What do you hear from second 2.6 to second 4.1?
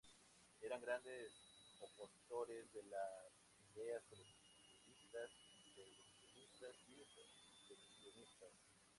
de las ideas